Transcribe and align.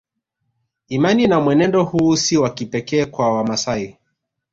Imani 0.87 1.27
na 1.27 1.39
mwenendo 1.39 1.83
huu 1.83 2.15
si 2.15 2.37
wa 2.37 2.49
kipekee 2.49 3.05
kwa 3.05 3.33
Wamasai 3.33 3.97